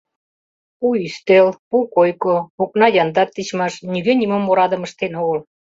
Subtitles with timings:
[0.77, 5.39] Пу ӱстел, пу койко, окна яндат тичмаш, нигӧ нимом орадым ыштен огыл.